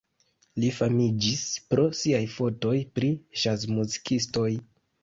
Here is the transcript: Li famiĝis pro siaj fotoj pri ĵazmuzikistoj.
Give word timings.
Li 0.63 0.69
famiĝis 0.77 1.43
pro 1.75 1.85
siaj 2.01 2.23
fotoj 2.39 2.75
pri 2.97 3.13
ĵazmuzikistoj. 3.45 4.53